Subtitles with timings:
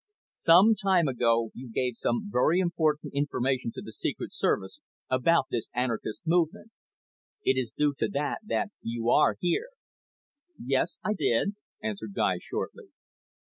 [0.41, 4.79] Some time ago you gave some very important information to the Secret Service
[5.11, 6.71] about this anarchist movement.
[7.43, 9.69] It is due to that that you are here."
[10.57, 11.51] "Yes, I did,"
[11.83, 12.87] answered Guy shortly.